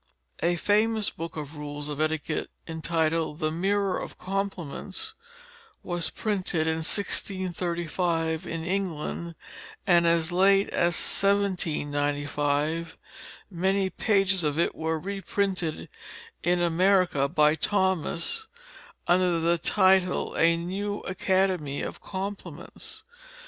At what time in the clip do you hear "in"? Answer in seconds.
6.65-6.77, 8.47-8.63, 16.41-16.59